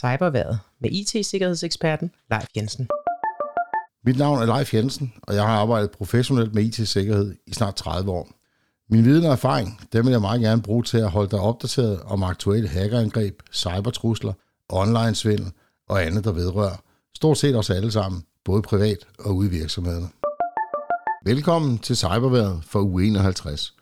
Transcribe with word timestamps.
Cyberværet 0.00 0.58
med 0.80 0.90
IT-sikkerhedseksperten 0.90 2.10
Leif 2.30 2.46
Jensen. 2.56 2.88
Mit 4.04 4.18
navn 4.18 4.42
er 4.42 4.46
Leif 4.56 4.74
Jensen, 4.74 5.12
og 5.22 5.34
jeg 5.34 5.42
har 5.42 5.60
arbejdet 5.60 5.90
professionelt 5.90 6.54
med 6.54 6.62
IT-sikkerhed 6.62 7.34
i 7.46 7.54
snart 7.54 7.74
30 7.74 8.10
år. 8.10 8.28
Min 8.90 9.04
viden 9.04 9.24
og 9.24 9.32
erfaring, 9.32 9.80
dem 9.92 10.04
vil 10.04 10.10
jeg 10.10 10.20
meget 10.20 10.40
gerne 10.40 10.62
bruge 10.62 10.82
til 10.82 10.98
at 10.98 11.10
holde 11.10 11.30
dig 11.30 11.40
opdateret 11.40 12.00
om 12.00 12.22
aktuelle 12.22 12.68
hackerangreb, 12.68 13.42
cybertrusler, 13.52 14.32
online-svindel 14.68 15.52
og 15.88 16.06
andet, 16.06 16.24
der 16.24 16.32
vedrører 16.32 16.76
stort 17.14 17.38
set 17.38 17.56
os 17.56 17.70
alle 17.70 17.92
sammen, 17.92 18.22
både 18.44 18.62
privat 18.62 18.98
og 19.18 19.36
ude 19.36 19.48
i 19.48 19.50
virksomhederne. 19.50 20.08
Velkommen 21.24 21.78
til 21.78 21.96
Cyberværet 21.96 22.64
for 22.64 22.80
uge 22.80 23.06
51. 23.06 23.74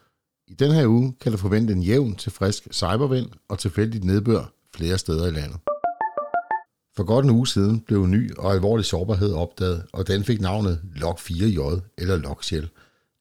I 0.48 0.55
den 0.55 0.73
her 0.73 0.87
uge 0.87 1.14
kan 1.21 1.32
du 1.32 1.39
forvente 1.39 1.73
en 1.73 1.82
jævn 1.82 2.14
til 2.14 2.32
frisk 2.32 2.69
cybervind 2.73 3.30
og 3.48 3.59
tilfældigt 3.59 4.05
nedbør 4.05 4.53
flere 4.75 4.98
steder 4.98 5.27
i 5.27 5.30
landet. 5.30 5.59
For 6.98 7.05
godt 7.05 7.25
en 7.25 7.30
uge 7.30 7.48
siden 7.48 7.80
blev 7.80 8.05
en 8.05 8.11
ny 8.11 8.37
og 8.37 8.52
alvorlig 8.52 8.87
sårbarhed 8.87 9.33
opdaget, 9.33 9.83
og 9.93 10.09
den 10.09 10.25
fik 10.25 10.41
navnet 10.41 10.80
Log4j 10.97 11.80
eller 11.98 12.16
Logshell. 12.16 12.69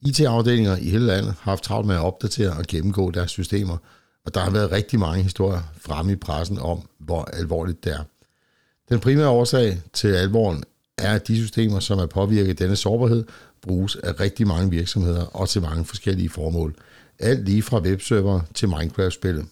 IT-afdelinger 0.01 0.77
i 0.77 0.89
hele 0.89 1.05
landet 1.05 1.33
har 1.39 1.51
haft 1.51 1.63
travlt 1.63 1.87
med 1.87 1.95
at 1.95 2.01
opdatere 2.01 2.51
og 2.51 2.65
gennemgå 2.67 3.11
deres 3.11 3.31
systemer, 3.31 3.77
og 4.25 4.33
der 4.33 4.39
har 4.39 4.49
været 4.49 4.71
rigtig 4.71 4.99
mange 4.99 5.23
historier 5.23 5.61
fremme 5.81 6.11
i 6.11 6.15
pressen 6.15 6.59
om, 6.59 6.87
hvor 6.99 7.23
alvorligt 7.23 7.83
det 7.83 7.93
er. 7.93 8.03
Den 8.89 8.99
primære 8.99 9.29
årsag 9.29 9.81
til 9.93 10.07
alvoren 10.07 10.63
er, 10.97 11.13
at 11.15 11.27
de 11.27 11.35
systemer, 11.35 11.79
som 11.79 11.99
er 11.99 12.05
påvirket 12.05 12.49
af 12.49 12.55
denne 12.55 12.75
sårbarhed, 12.75 13.23
bruges 13.61 13.95
af 13.95 14.19
rigtig 14.19 14.47
mange 14.47 14.69
virksomheder 14.69 15.25
og 15.25 15.49
til 15.49 15.61
mange 15.61 15.85
forskellige 15.85 16.29
formål. 16.29 16.75
Alt 17.19 17.45
lige 17.45 17.61
fra 17.61 17.79
webserver 17.79 18.41
til 18.53 18.69
Minecraft-spillet. 18.69 19.45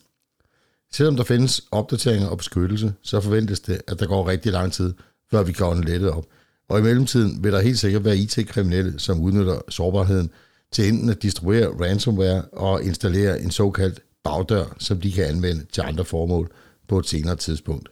Selvom 0.94 1.16
der 1.16 1.23
findes 1.23 1.62
opdateringer 1.71 2.27
og 2.27 2.38
beskyttelse, 2.38 2.93
så 3.02 3.21
forventes 3.21 3.59
det, 3.59 3.81
at 3.88 3.99
der 3.99 4.07
går 4.07 4.27
rigtig 4.27 4.51
lang 4.51 4.73
tid, 4.73 4.93
før 5.32 5.43
vi 5.43 5.51
kan 5.51 5.84
lettet 5.84 6.12
op. 6.12 6.26
Og 6.70 6.79
i 6.79 6.82
mellemtiden 6.82 7.43
vil 7.43 7.51
der 7.51 7.62
helt 7.62 7.79
sikkert 7.79 8.05
være 8.05 8.18
IT-kriminelle, 8.18 8.99
som 8.99 9.20
udnytter 9.20 9.62
sårbarheden 9.70 10.32
til 10.71 10.87
enten 10.87 11.09
at 11.09 11.21
distribuere 11.21 11.68
ransomware 11.82 12.41
og 12.41 12.84
installere 12.84 13.41
en 13.41 13.51
såkaldt 13.51 13.99
bagdør, 14.24 14.76
som 14.79 15.01
de 15.01 15.12
kan 15.12 15.26
anvende 15.26 15.65
til 15.71 15.82
andre 15.82 16.05
formål 16.05 16.51
på 16.87 16.99
et 16.99 17.07
senere 17.07 17.35
tidspunkt. 17.35 17.90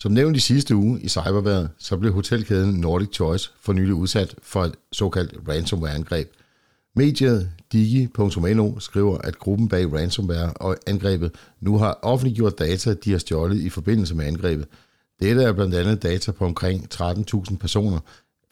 Som 0.00 0.12
nævnt 0.12 0.36
i 0.36 0.40
sidste 0.40 0.76
uge 0.76 1.00
i 1.00 1.08
cyberværet, 1.08 1.70
så 1.78 1.96
blev 1.96 2.12
hotelkæden 2.12 2.74
Nordic 2.74 3.14
Choice 3.14 3.50
for 3.60 3.72
nylig 3.72 3.94
udsat 3.94 4.34
for 4.42 4.64
et 4.64 4.74
såkaldt 4.92 5.48
ransomware-angreb. 5.48 6.32
Mediet 6.96 7.50
Digi.no 7.72 8.78
skriver, 8.78 9.18
at 9.18 9.38
gruppen 9.38 9.68
bag 9.68 9.92
ransomware 9.92 10.52
og 10.52 10.76
angrebet 10.86 11.34
nu 11.60 11.78
har 11.78 11.98
offentliggjort 12.02 12.58
data, 12.58 12.94
de 12.94 13.10
har 13.10 13.18
stjålet 13.18 13.60
i 13.60 13.68
forbindelse 13.68 14.14
med 14.14 14.26
angrebet. 14.26 14.66
Dette 15.20 15.42
er 15.42 15.52
blandt 15.52 15.74
andet 15.74 16.02
data 16.02 16.32
på 16.32 16.44
omkring 16.44 16.88
13.000 16.94 17.56
personer, 17.56 17.98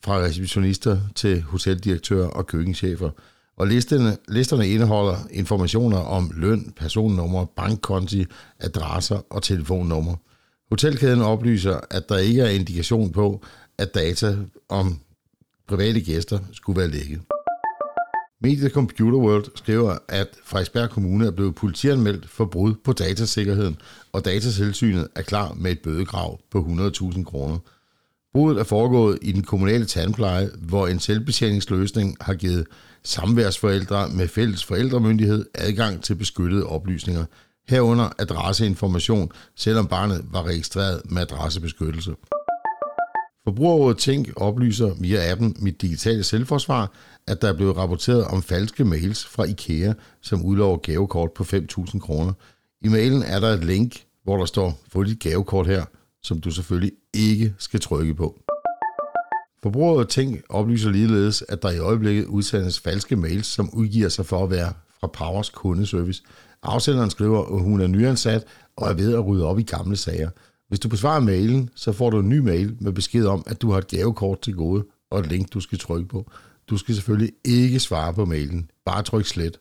fra 0.05 0.19
receptionister 0.19 0.99
til 1.15 1.43
hoteldirektører 1.43 2.29
og 2.29 2.47
køkkenchefer. 2.47 3.11
Og 3.57 3.67
listerne, 3.67 4.17
listerne 4.29 4.69
indeholder 4.69 5.17
informationer 5.31 5.99
om 5.99 6.31
løn, 6.35 6.73
personnummer, 6.77 7.45
bankkonti, 7.45 8.27
adresser 8.61 9.21
og 9.31 9.43
telefonnummer. 9.43 10.17
Hotelkæden 10.71 11.23
oplyser, 11.23 11.81
at 11.91 12.09
der 12.09 12.19
ikke 12.19 12.43
er 12.43 12.49
indikation 12.49 13.13
på, 13.13 13.43
at 13.79 13.95
data 13.95 14.37
om 14.69 14.99
private 15.69 16.01
gæster 16.01 16.39
skulle 16.53 16.81
være 16.81 16.91
lækket. 16.91 17.21
Mediet 18.43 18.73
Computer 18.73 19.19
World 19.19 19.45
skriver, 19.55 19.99
at 20.09 20.29
Frederiksberg 20.45 20.91
Kommune 20.91 21.27
er 21.27 21.31
blevet 21.31 21.55
politianmeldt 21.55 22.31
for 22.31 22.45
brud 22.45 22.75
på 22.85 22.93
datasikkerheden, 22.93 23.77
og 24.13 24.25
datatilsynet 24.25 25.09
er 25.17 25.23
klar 25.23 25.55
med 25.57 25.73
et 25.73 25.81
bødekrav 25.81 26.41
på 26.51 26.59
100.000 26.59 27.25
kroner. 27.25 27.59
Brudet 28.33 28.59
er 28.59 28.65
foregået 28.65 29.19
i 29.23 29.33
den 29.33 29.43
kommunale 29.43 29.85
tandpleje, 29.85 30.51
hvor 30.59 30.87
en 30.87 31.01
selvbetjeningsløsning 31.01 32.17
har 32.21 32.35
givet 32.35 32.67
samværsforældre 33.05 34.09
med 34.09 34.29
fælles 34.29 34.65
forældremyndighed 34.65 35.45
adgang 35.55 36.03
til 36.03 36.15
beskyttede 36.15 36.67
oplysninger, 36.67 37.25
herunder 37.69 38.09
adresseinformation, 38.19 39.33
selvom 39.57 39.87
barnet 39.87 40.25
var 40.31 40.43
registreret 40.43 41.03
med 41.11 41.23
adressebeskyttelse. 41.23 42.15
Forbrugerrådet 43.51 43.99
Tænk 43.99 44.29
oplyser 44.37 44.95
via 45.01 45.31
appen 45.31 45.57
Mit 45.59 45.83
Digitale 45.83 46.25
Selvforsvar, 46.25 46.93
at 47.27 47.43
der 47.43 47.49
er 47.49 47.53
blevet 47.53 47.77
rapporteret 47.77 48.25
om 48.25 48.43
falske 48.43 48.85
mails 48.85 49.25
fra 49.25 49.45
IKEA, 49.45 49.93
som 50.21 50.45
udlover 50.45 50.77
gavekort 50.77 51.33
på 51.33 51.43
5.000 51.43 51.99
kroner. 51.99 52.33
I 52.81 52.89
mailen 52.89 53.23
er 53.23 53.41
der 53.41 53.49
et 53.49 53.65
link, 53.65 54.05
hvor 54.25 54.37
der 54.37 54.45
står, 54.45 54.81
få 54.89 55.05
dit 55.05 55.21
gavekort 55.21 55.67
her, 55.67 55.85
som 56.23 56.41
du 56.41 56.51
selvfølgelig 56.51 56.93
ikke 57.15 57.55
skal 57.59 57.81
trykke 57.81 58.15
på. 58.15 58.41
Forbrugerrådet 59.63 60.09
Tænk 60.09 60.43
oplyser 60.49 60.91
ligeledes, 60.91 61.45
at 61.49 61.63
der 61.63 61.71
i 61.71 61.79
øjeblikket 61.79 62.25
udsendes 62.27 62.81
falske 62.81 63.17
mails, 63.17 63.47
som 63.47 63.71
udgiver 63.73 64.09
sig 64.09 64.27
for 64.27 64.45
at 64.45 64.51
være 64.51 64.73
fra 65.01 65.07
Powers 65.07 65.51
kundeservice. 65.51 66.23
Afsenderen 66.63 67.11
skriver, 67.11 67.57
at 67.57 67.63
hun 67.63 67.81
er 67.81 67.87
nyansat 67.87 68.45
og 68.77 68.91
er 68.91 68.95
ved 68.95 69.15
at 69.15 69.27
rydde 69.27 69.47
op 69.47 69.59
i 69.59 69.63
gamle 69.63 69.97
sager– 69.97 70.31
hvis 70.71 70.81
du 70.81 70.89
besvarer 70.89 71.21
mailen, 71.21 71.71
så 71.75 71.93
får 71.93 72.11
du 72.11 72.19
en 72.19 72.29
ny 72.29 72.39
mail 72.39 72.77
med 72.81 72.93
besked 72.93 73.27
om, 73.27 73.43
at 73.47 73.63
du 73.63 73.71
har 73.71 73.79
et 73.79 73.89
gavekort 73.89 74.41
til 74.41 74.55
gode 74.55 74.85
og 75.11 75.21
et 75.21 75.27
link, 75.27 75.53
du 75.53 75.61
skal 75.61 75.79
trykke 75.79 76.09
på. 76.09 76.31
Du 76.69 76.77
skal 76.77 76.95
selvfølgelig 76.95 77.33
ikke 77.45 77.81
svare 77.81 78.15
på 78.15 78.25
mailen. 78.25 78.71
Bare 78.87 79.03
tryk 79.03 79.27
slet. 79.27 79.59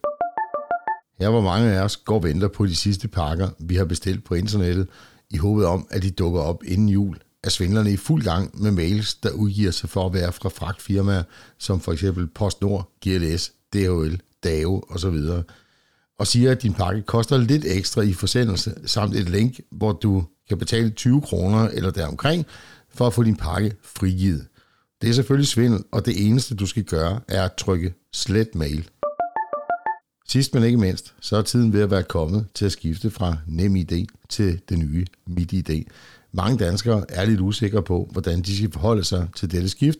Her 1.19 1.29
hvor 1.29 1.41
mange 1.41 1.71
af 1.71 1.83
os 1.83 1.97
går 1.97 2.15
og 2.15 2.23
venter 2.23 2.47
på 2.47 2.65
de 2.65 2.75
sidste 2.75 3.07
pakker, 3.07 3.49
vi 3.59 3.75
har 3.75 3.85
bestilt 3.85 4.23
på 4.23 4.33
internettet, 4.35 4.87
i 5.29 5.37
håbet 5.37 5.65
om, 5.65 5.87
at 5.89 6.03
de 6.03 6.11
dukker 6.11 6.41
op 6.41 6.63
inden 6.63 6.89
jul, 6.89 7.17
er 7.43 7.49
svindlerne 7.49 7.91
i 7.91 7.97
fuld 7.97 8.23
gang 8.23 8.61
med 8.61 8.71
mails, 8.71 9.15
der 9.15 9.31
udgiver 9.31 9.71
sig 9.71 9.89
for 9.89 10.05
at 10.05 10.13
være 10.13 10.31
fra 10.31 10.49
fragtfirmaer, 10.49 11.23
som 11.57 11.79
for 11.79 11.91
eksempel 11.91 12.27
PostNord, 12.27 12.91
GLS, 13.05 13.51
DHL, 13.73 14.19
DAO 14.43 14.83
osv., 14.89 15.17
og 16.19 16.27
siger, 16.27 16.51
at 16.51 16.63
din 16.63 16.73
pakke 16.73 17.01
koster 17.01 17.37
lidt 17.37 17.65
ekstra 17.65 18.01
i 18.01 18.13
forsendelse, 18.13 18.75
samt 18.85 19.15
et 19.15 19.29
link, 19.29 19.59
hvor 19.71 19.91
du 19.91 20.23
kan 20.49 20.57
betale 20.57 20.89
20 20.89 21.21
kroner 21.21 21.69
eller 21.69 21.91
deromkring, 21.91 22.45
for 22.89 23.07
at 23.07 23.13
få 23.13 23.23
din 23.23 23.35
pakke 23.35 23.75
frigivet. 23.83 24.47
Det 25.01 25.09
er 25.09 25.13
selvfølgelig 25.13 25.47
svindel, 25.47 25.83
og 25.91 26.05
det 26.05 26.27
eneste 26.27 26.55
du 26.55 26.65
skal 26.65 26.83
gøre, 26.83 27.19
er 27.27 27.43
at 27.43 27.53
trykke 27.53 27.93
slet 28.13 28.55
mail. 28.55 28.89
Sidst 30.27 30.53
men 30.53 30.63
ikke 30.63 30.77
mindst, 30.77 31.13
så 31.21 31.37
er 31.37 31.41
tiden 31.41 31.73
ved 31.73 31.81
at 31.81 31.91
være 31.91 32.03
kommet 32.03 32.47
til 32.53 32.65
at 32.65 32.71
skifte 32.71 33.09
fra 33.09 33.37
NemID 33.47 34.05
til 34.29 34.61
det 34.69 34.79
nye 34.79 35.05
MitID. 35.27 35.83
Mange 36.31 36.65
danskere 36.65 37.05
er 37.09 37.25
lidt 37.25 37.39
usikre 37.39 37.83
på, 37.83 38.09
hvordan 38.11 38.41
de 38.41 38.57
skal 38.57 38.71
forholde 38.71 39.03
sig 39.03 39.27
til 39.35 39.51
dette 39.51 39.69
skift, 39.69 39.97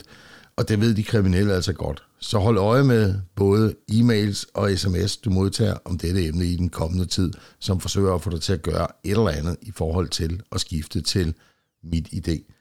og 0.56 0.70
det 0.70 0.82
ved 0.82 0.94
de 0.94 1.04
kriminelle 1.04 1.54
altså 1.54 1.74
godt. 1.74 2.04
Så 2.20 2.40
hold 2.40 2.58
øje 2.58 2.84
med 2.84 3.16
både 3.36 3.76
e-mails 3.92 4.44
og 4.54 4.72
sms, 4.78 5.18
du 5.18 5.30
modtager 5.30 5.78
om 5.86 5.98
dette 5.98 6.28
emne 6.28 6.46
i 6.46 6.56
den 6.56 6.70
kommende 6.70 7.06
tid, 7.06 7.34
som 7.60 7.80
forsøger 7.80 8.14
at 8.14 8.22
få 8.22 8.30
dig 8.30 8.42
til 8.42 8.54
at 8.54 8.62
gøre 8.62 8.88
et 9.04 9.12
eller 9.12 9.30
andet 9.30 9.56
i 9.62 9.72
forhold 9.72 10.10
til 10.10 10.42
at 10.52 10.62
skifte 10.62 11.02
til 11.02 11.34
mit 11.84 12.08
idé. 12.08 12.54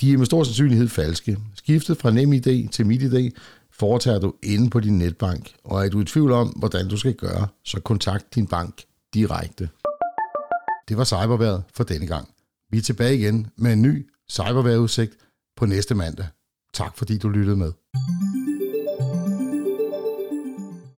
De 0.00 0.12
er 0.12 0.18
med 0.18 0.26
stor 0.26 0.44
sandsynlighed 0.44 0.88
falske. 0.88 1.38
Skiftet 1.54 1.98
fra 1.98 2.10
NemID 2.10 2.68
til 2.68 2.86
mit 2.86 3.02
idé 3.02 3.30
foretager 3.72 4.18
du 4.18 4.34
inde 4.42 4.70
på 4.70 4.80
din 4.80 4.98
netbank, 4.98 5.52
og 5.64 5.86
er 5.86 5.90
du 5.90 6.00
i 6.00 6.04
tvivl 6.04 6.32
om, 6.32 6.48
hvordan 6.48 6.88
du 6.88 6.96
skal 6.96 7.14
gøre, 7.14 7.48
så 7.64 7.80
kontakt 7.80 8.34
din 8.34 8.46
bank 8.46 8.82
direkte. 9.14 9.68
Det 10.88 10.96
var 10.96 11.04
cyberværet 11.04 11.62
for 11.74 11.84
denne 11.84 12.06
gang. 12.06 12.33
Vi 12.74 12.78
er 12.78 12.82
tilbage 12.82 13.18
igen 13.18 13.46
med 13.56 13.72
en 13.72 13.82
ny 13.82 14.10
cyberværetudsigt 14.30 15.12
på 15.56 15.66
næste 15.66 15.94
mandag. 15.94 16.26
Tak 16.72 16.96
fordi 16.96 17.18
du 17.18 17.28
lyttede 17.28 17.56
med. 17.56 17.72